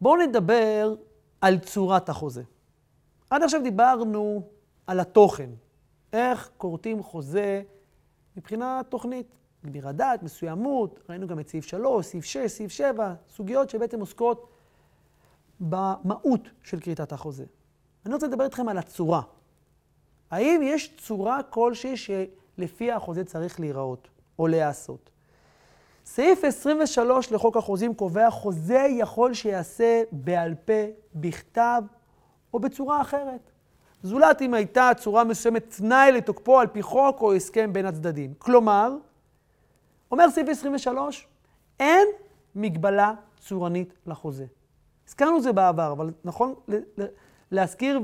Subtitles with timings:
[0.00, 0.94] בואו נדבר
[1.40, 2.42] על צורת החוזה.
[3.30, 4.42] עד עכשיו דיברנו
[4.86, 5.50] על התוכן,
[6.12, 7.62] איך כורתים חוזה
[8.36, 9.26] מבחינה תוכנית,
[9.66, 14.48] גמירת דעת, מסוימות, ראינו גם את סעיף 3, סעיף 6, סעיף 7, סוגיות שבעצם עוסקות
[15.60, 17.44] במהות של כריתת החוזה.
[18.06, 19.22] אני רוצה לדבר איתכם על הצורה.
[20.30, 24.08] האם יש צורה כלשהי שלפיה החוזה צריך להיראות
[24.38, 25.10] או להיעשות?
[26.06, 30.72] סעיף 23 לחוק החוזים קובע חוזה יכול שיעשה בעל פה,
[31.14, 31.82] בכתב
[32.54, 33.50] או בצורה אחרת.
[34.02, 38.34] זולת אם הייתה צורה מסוימת תנאי לתוקפו על פי חוק או הסכם בין הצדדים.
[38.38, 38.92] כלומר,
[40.10, 41.28] אומר סעיף 23,
[41.80, 42.08] אין
[42.54, 44.46] מגבלה צורנית לחוזה.
[45.08, 46.54] הזכרנו את זה בעבר, אבל נכון
[47.50, 48.00] להזכיר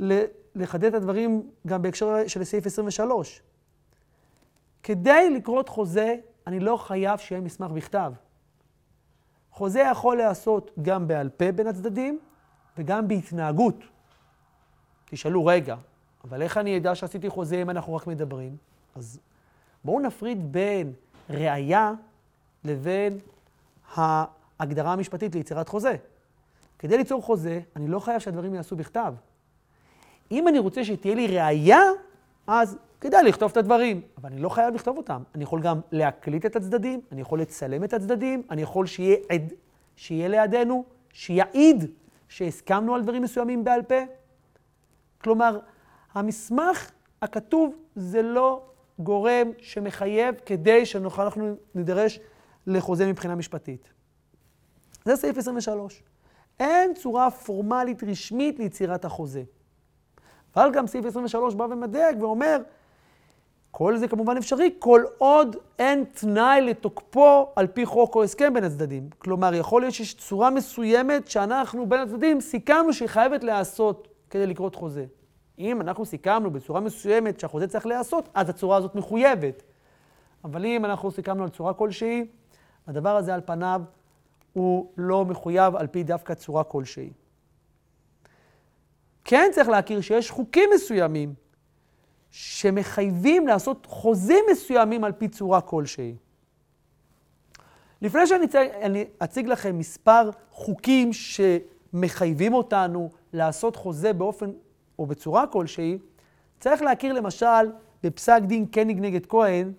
[0.00, 3.42] ולחדד את הדברים גם בהקשר של סעיף 23.
[4.82, 6.14] כדי לקרות חוזה,
[6.46, 8.12] אני לא חייב שיהיה מסמך בכתב.
[9.50, 12.18] חוזה יכול להיעשות גם בעל פה בין הצדדים
[12.78, 13.76] וגם בהתנהגות.
[15.04, 15.76] תשאלו, רגע,
[16.24, 18.56] אבל איך אני אדע שעשיתי חוזה אם אנחנו רק מדברים?
[18.94, 19.20] אז
[19.84, 20.92] בואו נפריד בין
[21.30, 21.92] ראייה
[22.64, 23.18] לבין
[23.94, 25.96] ההגדרה המשפטית ליצירת חוזה.
[26.78, 29.14] כדי ליצור חוזה, אני לא חייב שהדברים ייעשו בכתב.
[30.30, 31.80] אם אני רוצה שתהיה לי ראייה,
[32.46, 35.22] אז כדאי לכתוב את הדברים, אבל אני לא חייב לכתוב אותם.
[35.34, 39.52] אני יכול גם להקליט את הצדדים, אני יכול לצלם את הצדדים, אני יכול שיהיה עד,
[39.96, 41.84] שיהיה לידינו, שיעיד
[42.28, 43.94] שהסכמנו על דברים מסוימים בעל פה.
[45.18, 45.58] כלומר,
[46.12, 46.90] המסמך
[47.22, 48.62] הכתוב זה לא
[48.98, 52.20] גורם שמחייב כדי שנוכל אנחנו נידרש
[52.66, 53.88] לחוזה מבחינה משפטית.
[55.04, 56.02] זה סעיף 23.
[56.60, 59.42] אין צורה פורמלית רשמית ליצירת החוזה.
[60.56, 62.58] אבל גם סעיף 23 בא ומדייק ואומר,
[63.76, 68.64] כל זה כמובן אפשרי, כל עוד אין תנאי לתוקפו על פי חוק או הסכם בין
[68.64, 69.08] הצדדים.
[69.18, 74.74] כלומר, יכול להיות שיש צורה מסוימת שאנחנו בין הצדדים סיכמנו שהיא חייבת להיעשות כדי לקרות
[74.74, 75.04] חוזה.
[75.58, 79.62] אם אנחנו סיכמנו בצורה מסוימת שהחוזה צריך להיעשות, אז הצורה הזאת מחויבת.
[80.44, 82.26] אבל אם אנחנו סיכמנו על צורה כלשהי,
[82.86, 83.82] הדבר הזה על פניו
[84.52, 87.10] הוא לא מחויב על פי דווקא צורה כלשהי.
[89.24, 91.43] כן צריך להכיר שיש חוקים מסוימים
[92.36, 96.14] שמחייבים לעשות חוזים מסוימים על פי צורה כלשהי.
[98.02, 104.50] לפני שאני אציג, אני אציג לכם מספר חוקים שמחייבים אותנו לעשות חוזה באופן
[104.98, 105.98] או בצורה כלשהי,
[106.60, 107.70] צריך להכיר למשל
[108.02, 109.72] בפסק דין קניג נגד כהן,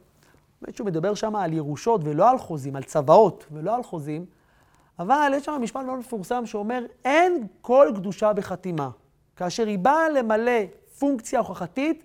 [0.61, 4.25] באמת שהוא מדבר שם על ירושות ולא על חוזים, על צוואות ולא על חוזים,
[4.99, 8.89] אבל יש שם משפט מאוד מפורסם שאומר, אין כל קדושה בחתימה.
[9.35, 10.61] כאשר היא באה למלא
[10.99, 12.03] פונקציה הוכחתית,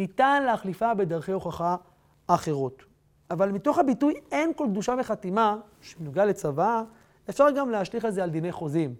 [0.00, 1.76] ניתן להחליפה בדרכי הוכחה
[2.26, 2.82] אחרות.
[3.30, 6.82] אבל מתוך הביטוי אין כל קדושה בחתימה, שנוגע לצבא,
[7.30, 8.94] אפשר גם להשליך את זה על דיני חוזים.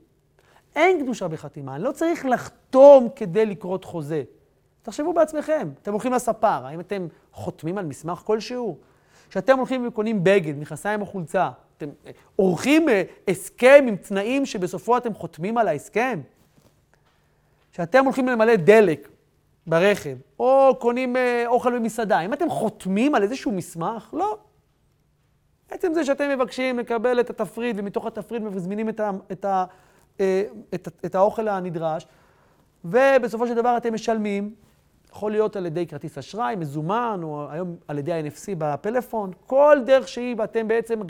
[0.77, 4.23] אין קדושה בחתימה, אני לא צריך לחתום כדי לקרות חוזה.
[4.83, 8.79] תחשבו בעצמכם, אתם הולכים לספר, האם אתם חותמים על מסמך כלשהו?
[9.31, 11.89] כשאתם הולכים וקונים בגד, מכנסיים או חולצה, אתם
[12.37, 16.21] עורכים אה, הסכם עם תנאים שבסופו אתם חותמים על ההסכם?
[17.73, 19.09] כשאתם הולכים למלא דלק
[19.71, 24.11] ברכב, או קונים אה, אוכל במסעדה, האם אתם חותמים על איזשהו מסמך?
[24.13, 24.39] לא.
[25.71, 29.65] בעצם זה שאתם מבקשים לקבל את התפריט, ומתוך התפריט מזמינים את, ה, את, ה,
[30.21, 30.43] אה,
[30.75, 32.07] את, את האוכל הנדרש,
[32.85, 34.55] ובסופו של דבר אתם משלמים,
[35.13, 40.09] יכול להיות על ידי כרטיס אשראי, מזומן, או היום על ידי ה-NFC בפלאפון, כל דרך
[40.09, 41.01] שהיא, ואתם בעצם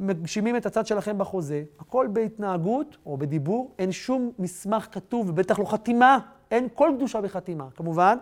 [0.00, 5.64] מגשימים את הצד שלכם בחוזה, הכל בהתנהגות או בדיבור, אין שום מסמך כתוב, ובטח לא
[5.64, 6.18] חתימה,
[6.50, 7.64] אין כל קדושה בחתימה.
[7.76, 8.18] כמובן,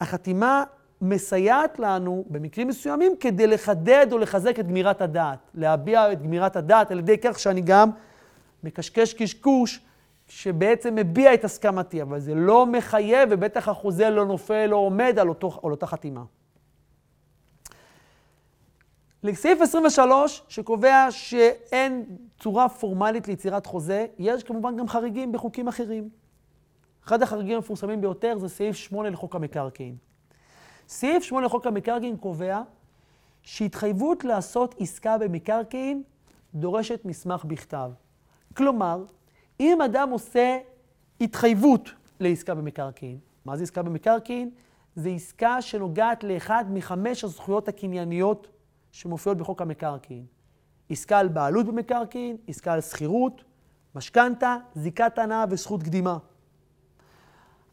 [0.00, 0.64] החתימה
[1.00, 6.90] מסייעת לנו במקרים מסוימים כדי לחדד או לחזק את גמירת הדעת, להביע את גמירת הדעת
[6.90, 7.90] על ידי כך שאני גם
[8.64, 9.80] מקשקש קשקוש
[10.28, 15.28] שבעצם מביע את הסכמתי, אבל זה לא מחייב ובטח החוזה לא נופל או עומד על,
[15.28, 16.22] אותו, על אותה חתימה.
[19.22, 22.04] לסעיף 23, שקובע שאין
[22.40, 26.23] צורה פורמלית ליצירת חוזה, יש כמובן גם חריגים בחוקים אחרים.
[27.06, 29.96] אחד החריגים המפורסמים ביותר זה סעיף 8 לחוק המקרקעין.
[30.88, 32.62] סעיף 8 לחוק המקרקעין קובע
[33.42, 36.02] שהתחייבות לעשות עסקה במקרקעין
[36.54, 37.90] דורשת מסמך בכתב.
[38.56, 39.04] כלומר,
[39.60, 40.58] אם אדם עושה
[41.20, 41.90] התחייבות
[42.20, 44.50] לעסקה במקרקעין, מה זה עסקה במקרקעין?
[44.96, 48.48] זה עסקה שנוגעת לאחד מחמש הזכויות הקנייניות
[48.92, 50.24] שמופיעות בחוק המקרקעין.
[50.90, 53.44] עסקה על בעלות במקרקעין, עסקה על שכירות,
[53.94, 56.18] משכנתה, זיקת הנאה וזכות קדימה.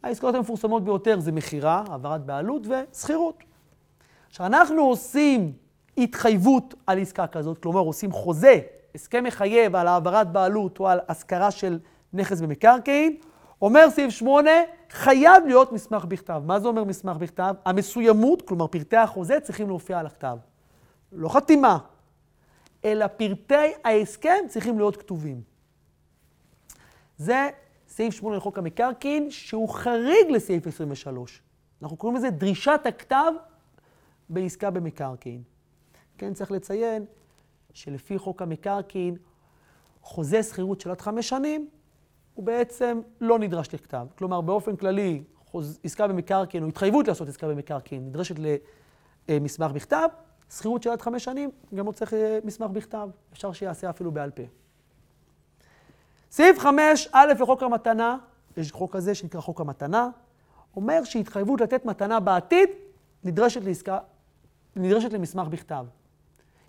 [0.04, 3.44] העסקאות המפורסמות ביותר זה מכירה, העברת בעלות ושכירות.
[4.30, 5.54] כשאנחנו עושים
[5.98, 8.60] התחייבות על עסקה כזאת, כלומר עושים חוזה
[8.96, 11.80] הסכם מחייב על העברת בעלות או על השכרה של
[12.14, 13.18] נכס במקרקעין,
[13.62, 14.52] אומר סעיף 8,
[14.90, 16.42] חייב להיות מסמך בכתב.
[16.46, 17.56] מה זה אומר מסמך בכתב?
[17.66, 20.38] המסוימות, כלומר פרטי החוזה, צריכים להופיע על הכתב.
[21.12, 21.78] לא חתימה,
[22.86, 25.42] אלא פרטי ההסכם צריכים להיות כתובים.
[27.18, 27.50] זה
[27.92, 31.42] סעיף 8 לחוק המקרקעין, שהוא חריג לסעיף 23.
[31.82, 33.34] אנחנו קוראים לזה דרישת הכתב
[34.30, 35.44] בעסקה במקרקעין.
[36.18, 37.06] כן, צריך לציין
[37.74, 39.16] שלפי חוק המקרקעין,
[40.02, 41.70] חוזה שכירות של עד חמש שנים,
[42.34, 44.08] הוא בעצם לא נדרש לכתב.
[44.18, 45.80] כלומר, באופן כללי, חוז...
[45.84, 48.36] עסקה במקרקעין, או התחייבות לעשות עסקה במקרקעין, נדרשת
[49.30, 50.08] למסמך בכתב.
[50.50, 53.10] שכירות של עד חמש שנים, גם לא צריך אה, מסמך בכתב.
[53.34, 54.44] אפשר שיעשה אפילו בעל פה.
[56.32, 58.18] סעיף 5, א' לחוק המתנה,
[58.58, 60.10] יש חוק כזה שנקרא חוק המתנה,
[60.76, 62.70] אומר שהתחייבות לתת מתנה בעתיד
[63.24, 64.00] נדרשת, לעסקה,
[64.76, 65.86] נדרשת למסמך בכתב.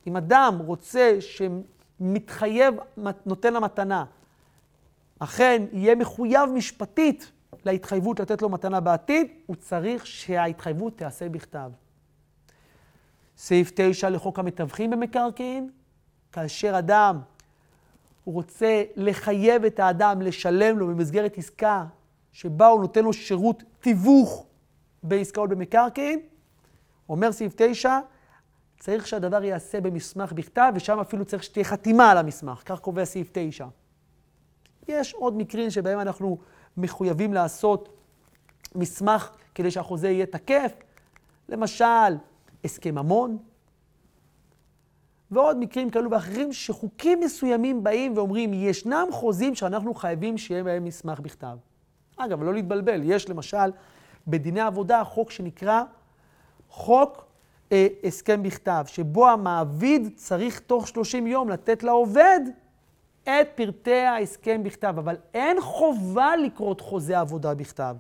[0.06, 2.74] אם אדם רוצה שמתחייב,
[3.26, 4.04] נותן למתנה,
[5.18, 7.32] אכן יהיה מחויב משפטית
[7.64, 11.70] להתחייבות לתת לו מתנה בעתיד, הוא צריך שההתחייבות תיעשה בכתב.
[13.36, 15.70] סעיף 9 לחוק המתווכים במקרקעין,
[16.32, 17.20] כאשר אדם
[18.24, 21.84] הוא רוצה לחייב את האדם לשלם לו במסגרת עסקה
[22.32, 24.46] שבה הוא נותן לו שירות תיווך
[25.02, 26.20] בעסקאות במקרקעין,
[27.08, 27.98] אומר סעיף 9,
[28.80, 33.30] צריך שהדבר ייעשה במסמך בכתב, ושם אפילו צריך שתהיה חתימה על המסמך, כך קובע סעיף
[33.32, 33.66] 9.
[34.88, 36.38] יש עוד מקרים שבהם אנחנו
[36.76, 37.88] מחויבים לעשות
[38.74, 40.72] מסמך כדי שהחוזה יהיה תקף,
[41.48, 41.84] למשל,
[42.64, 43.38] הסכם ממון,
[45.32, 51.20] ועוד מקרים כאלו ואחרים שחוקים מסוימים באים ואומרים, ישנם חוזים שאנחנו חייבים שיהיה בהם מסמך
[51.20, 51.56] בכתב.
[52.16, 53.70] אגב, לא להתבלבל, יש למשל
[54.28, 55.82] בדיני עבודה חוק שנקרא
[56.68, 57.24] חוק
[57.72, 62.40] אה, הסכם בכתב, שבו המעביד צריך תוך 30 יום לתת לעובד
[63.22, 67.96] את פרטי ההסכם בכתב, אבל אין חובה לקרות חוזה עבודה בכתב.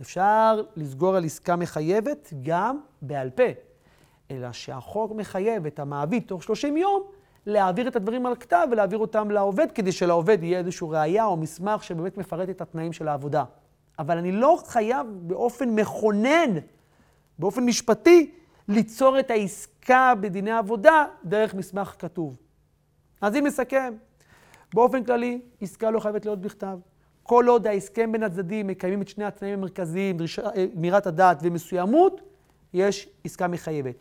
[0.00, 3.42] אפשר לסגור על עסקה מחייבת גם בעל פה,
[4.32, 7.02] אלא שהחוק מחייב את המעביד תוך 30 יום
[7.46, 11.84] להעביר את הדברים על כתב ולהעביר אותם לעובד, כדי שלעובד יהיה איזושהי ראייה או מסמך
[11.84, 13.44] שבאמת מפרט את התנאים של העבודה.
[13.98, 16.50] אבל אני לא חייב באופן מכונן,
[17.38, 18.30] באופן משפטי,
[18.68, 22.36] ליצור את העסקה בדיני עבודה דרך מסמך כתוב.
[23.20, 23.94] אז אם נסכם,
[24.74, 26.78] באופן כללי, עסקה לא חייבת להיות בכתב.
[27.22, 30.16] כל עוד ההסכם בין הצדדים מקיימים את שני התנאים המרכזיים,
[30.56, 32.20] אה, גמירת הדעת ומסוימות,
[32.74, 33.94] יש עסקה מחייבת.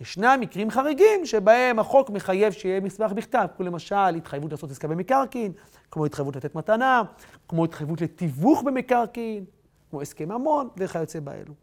[0.00, 5.52] ישנם מקרים חריגים שבהם החוק מחייב שיהיה מסמך בכתב, כמו למשל התחייבות לעשות עסקה במקרקעין,
[5.90, 7.02] כמו התחייבות לתת מתנה,
[7.48, 9.44] כמו התחייבות לתיווך במקרקעין,
[9.90, 11.54] כמו הסכם ממון וכיוצא באלו.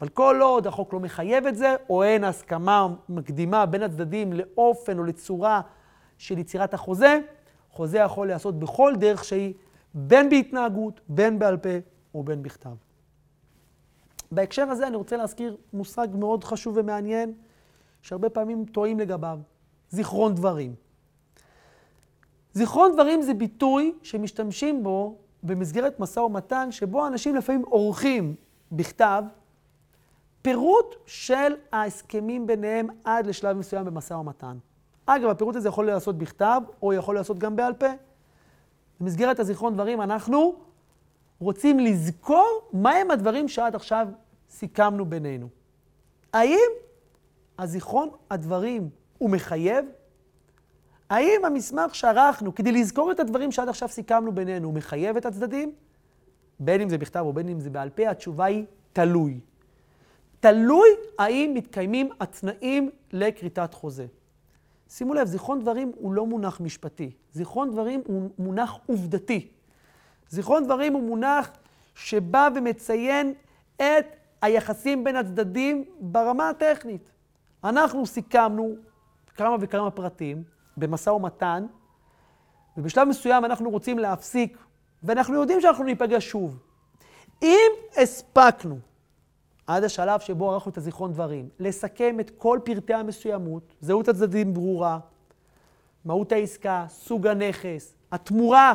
[0.00, 4.98] אבל כל עוד החוק לא מחייב את זה, או אין הסכמה מקדימה בין הצדדים לאופן
[4.98, 5.60] או לצורה
[6.18, 7.18] של יצירת החוזה,
[7.70, 9.54] חוזה יכול להיעשות בכל דרך שהיא,
[9.94, 11.68] בין בהתנהגות, בין בעל פה
[12.14, 12.74] ובין בכתב.
[14.32, 17.32] בהקשר הזה אני רוצה להזכיר מושג מאוד חשוב ומעניין,
[18.02, 19.38] שהרבה פעמים טועים לגביו,
[19.90, 20.74] זיכרון דברים.
[22.52, 28.34] זיכרון דברים זה ביטוי שמשתמשים בו במסגרת משא ומתן, שבו אנשים לפעמים עורכים
[28.72, 29.22] בכתב
[30.42, 34.58] פירוט של ההסכמים ביניהם עד לשלב מסוים במשא ומתן.
[35.06, 37.86] אגב, הפירוט הזה יכול להיעשות בכתב, או יכול להיעשות גם בעל פה.
[39.00, 40.54] במסגרת הזיכרון דברים אנחנו
[41.38, 44.08] רוצים לזכור מהם הדברים שעד עכשיו
[44.50, 45.48] סיכמנו בינינו.
[46.32, 46.68] האם
[47.62, 48.88] הזיכרון הדברים
[49.18, 49.84] הוא מחייב?
[51.10, 55.72] האם המסמך שערכנו כדי לזכור את הדברים שעד עכשיו סיכמנו בינינו הוא מחייב את הצדדים?
[56.60, 59.40] בין אם זה בכתב או בין אם זה בעל פה, התשובה היא תלוי.
[60.40, 60.88] תלוי
[61.18, 64.06] האם מתקיימים התנאים לכריתת חוזה.
[64.88, 67.10] שימו לב, זיכרון דברים הוא לא מונח משפטי.
[67.32, 69.48] זיכרון דברים הוא מונח עובדתי.
[70.28, 71.50] זיכרון דברים הוא מונח
[71.94, 73.34] שבא ומציין
[73.76, 74.06] את
[74.42, 77.11] היחסים בין הצדדים ברמה הטכנית.
[77.64, 78.74] אנחנו סיכמנו
[79.36, 80.42] כמה וכמה פרטים
[80.76, 81.66] במשא ומתן,
[82.76, 84.58] ובשלב מסוים אנחנו רוצים להפסיק,
[85.02, 86.58] ואנחנו יודעים שאנחנו ניפגש שוב.
[87.42, 88.78] אם הספקנו
[89.66, 94.98] עד השלב שבו ערכנו את הזיכרון דברים, לסכם את כל פרטי המסוימות, זהות הצדדים ברורה,
[96.04, 98.74] מהות העסקה, סוג הנכס, התמורה,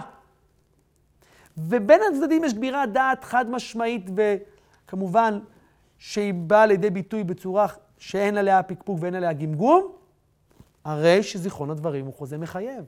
[1.58, 5.39] ובין הצדדים יש גבירת דעת חד משמעית וכמובן
[5.98, 7.67] שהיא באה לידי ביטוי בצורה
[7.98, 9.92] שאין עליה פקפוק ואין עליה גמגום,
[10.86, 12.86] הרי שזיכרון הדברים הוא חוזה מחייב.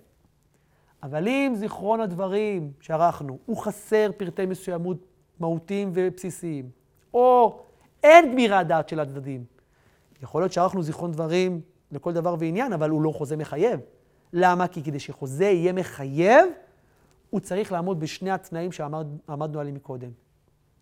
[1.04, 4.98] אבל אם זיכרון הדברים שערכנו הוא חסר פרטי מסוימות
[5.39, 6.70] מהותיים ובסיסיים,
[7.13, 7.60] או
[8.04, 9.44] אין גמירת דעת של הצדדים.
[10.22, 11.62] יכול להיות שערכנו זיכרון דברים
[11.92, 13.80] לכל דבר ועניין, אבל הוא לא חוזה מחייב.
[14.34, 14.68] למה?
[14.68, 16.50] כי כדי שחוזה יהיה מחייב,
[17.30, 20.12] הוא צריך לעמוד בשני התנאים שעמדנו עליהם מקודם.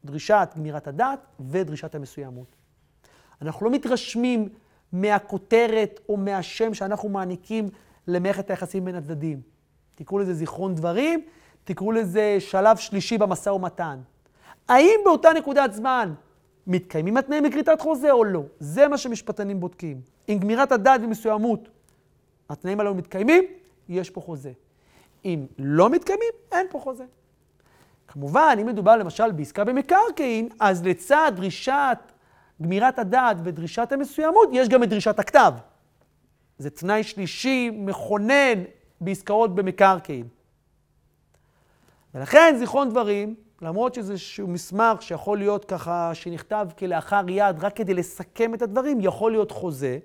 [0.05, 2.56] דרישת גמירת הדעת ודרישת המסוימות.
[3.41, 4.50] אנחנו לא מתרשמים
[4.94, 7.70] מהכותרת או מהשם שאנחנו מעניקים
[8.08, 9.41] למערכת היחסים בין הצדדים.
[9.96, 11.22] תקראו לזה זיכרון דברים,
[11.63, 14.00] תקראו לזה שלב שלישי במשא ומתן.
[14.67, 16.13] האם באותה נקודת זמן
[16.67, 18.44] מתקיימים התנאים לכריתת חוזה או לא?
[18.60, 20.01] זה מה שמשפטנים בודקים.
[20.29, 21.70] אם גמירת הדעת ומסוימות,
[22.50, 23.44] התנאים הללו מתקיימים,
[23.89, 24.51] יש פה חוזה.
[25.25, 27.06] אם לא מתקיימים, אין פה חוזה.
[28.08, 31.98] כמובן, אם מדובר למשל בעסקה במקרקעין, אז לצד דרישת
[32.61, 35.53] גמירת הדעת ודרישת המסוימות, יש גם את דרישת הכתב.
[36.57, 38.63] זה תנאי שלישי מכונן
[39.01, 40.27] בעסקאות במקרקעין.
[42.15, 47.93] ולכן זיכרון דברים, למרות שזה איזשהו מסמך שיכול להיות ככה, שנכתב כלאחר יד, רק כדי
[47.93, 49.99] לסכם את הדברים, יכול להיות חוזה,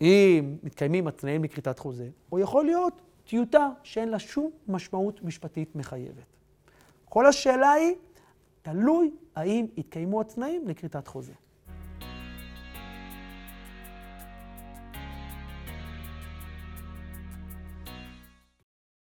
[0.00, 6.26] אם מתקיימים התנאים לכריתת חוזה, או יכול להיות טיוטה שאין לה שום משמעות משפטית מחייבת.
[7.08, 7.94] כל השאלה היא,
[8.62, 11.32] תלוי האם התקיימו התנאים לכריתת חוזה.